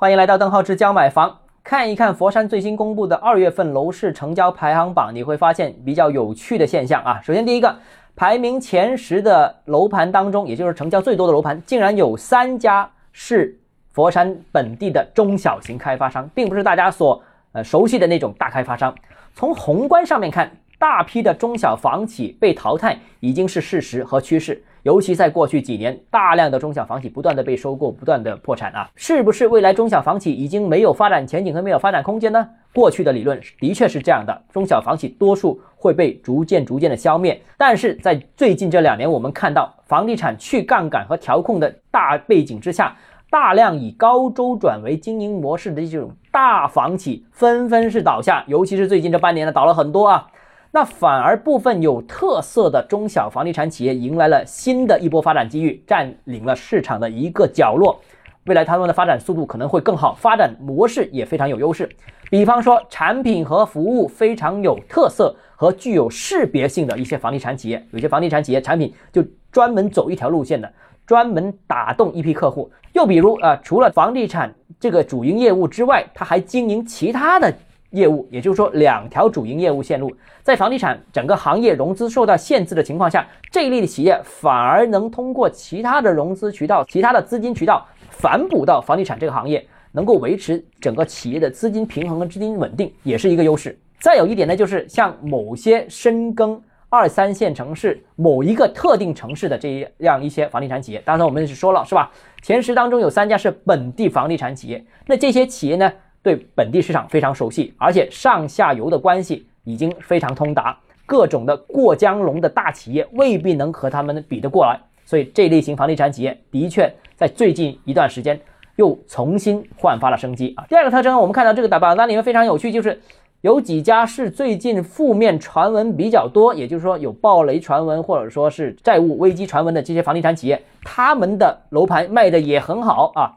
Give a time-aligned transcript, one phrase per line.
[0.00, 7.20] 欢迎来到邓浩之教买房，看一看佛山最新公布的二月份楼市成交排行榜，你会发现比较有趣的现象啊。
[7.20, 7.76] 首先，第一个
[8.14, 13.58] 排名前十的楼盘当中，也就是成交最多的楼盘，竟然有三家是
[13.90, 17.20] 佛山本地的中小型开发商，并不是大家所
[17.50, 18.94] 呃熟悉的那种大开发商。
[19.34, 20.48] 从宏观上面看，
[20.78, 24.62] 大批的中小房企被淘汰已经是事实和趋势。
[24.84, 32.48] 尤其在过去几年，大量的中小房企不断的被收购，不断的破产啊，是不是未来中小房企已经没有发展前景和没有发展空间呢？
[32.72, 37.38] 过去的理论的确是这样的，中小房企多数会被逐渐逐渐的消灭。
[37.58, 42.96] 但是在最近这两年，我们看到房地产去杠杆和调控的大背景之下，
[43.28, 50.28] 大量以高周转为经营模式的这种大房企纷纷是倒下，尤其是最近这半年呢，倒了很多啊。
[50.70, 57.98] 那反而部分有特色的中小房地产企业迎来了新的一波发展机遇，占领了市场的一个角落。
[58.44, 61.88] 未来他们的发展速度可能会更好，发展模式也非常有优势。
[62.30, 70.70] 比方说，产品和服务非常有特色和具有识别性的一些房地产企业，有些房地产企业产品就专门走一条路线的，
[71.06, 72.70] 专门打动一批客户。
[72.92, 77.52] 又比如啊，除了房地产这个主营业务之外，他还经营其他的。
[77.90, 93.78] 业务，也就是说两条主营业务线路，在房地产整个行业融资受到限制的情况下，这一类的企业反而能通过其他的融资渠道、其他的资金渠道反哺到房地产这个行业，能够维持整个企业的资金平衡和资金稳定，也是一个优势。
[93.98, 102.10] 再有一点呢，就是像某些深耕二三线城市、某一个特定城市的这样一些房地产企业，当然我们是说了，是吧？
[102.42, 105.90] 前十当中有三家是本地房地产企业，那这些企业呢？
[106.28, 118.38] 对本地市场非常熟悉，而且上下游的关系已经非常通达，各种的过江龙的大企业未必能和他们比得过来，所以这类型房地产企业的确在最近一段时间
[118.76, 120.66] 又重新焕发了生机啊。
[120.68, 123.00] 第二个特征，我们看到这个打榜单里面非常有趣，就是
[123.40, 133.34] 有几家是最近负面传闻比较多，也就是说有暴雷传闻或者说是债务危机传闻的这些房地产企业，他们的楼盘卖的也很好啊。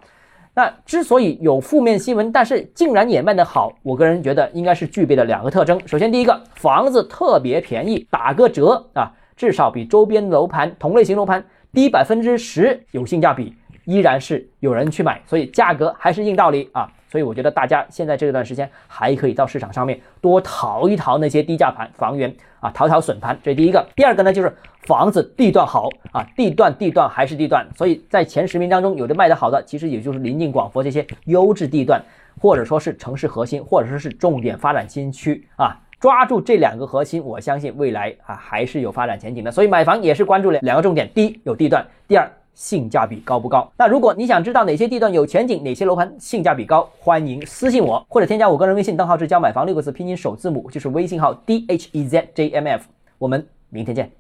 [0.54, 5.80] 那之所以有负面新闻，但是竟然也卖得好，我个人觉得应该是具备了两个特征。
[5.88, 11.42] 首先，第一个，房子特别便宜，打个折啊，至少比周边楼盘同类型楼盘
[11.72, 16.92] 低百分之十，有性价比，依然是有人去买，所以价格还是硬道理啊。
[17.12, 23.38] 所以我觉得大家现在这段时间还可以到市场上面多淘一淘那些低价盘房源啊，淘淘笋盘。
[23.44, 23.86] 这是第一个。
[23.98, 27.68] 第二个呢，就是房子地段好啊，地段地段还是地段。
[27.76, 32.02] 所以在前十名当中，有的卖得好的，其实也就是临近广佛这些优质地段，
[32.40, 35.78] 或者说是城市核心，或者说是重点发展新区啊。
[36.00, 39.52] 抓住这两个核心，我相信未来啊还是有发展前景的。
[39.52, 42.32] 所以买房也是关注了两个重点：第一，有地段；第二。
[42.54, 43.72] 性价比高不高？
[43.78, 52.86] 那如果你想知道哪些地段有前景，哪些楼盘性价比高，欢迎私信我或者添加我个人微信账号是教买房六个字拼音首字母就是微信号 d h e z j m f。
[53.18, 54.12] 我们明天见。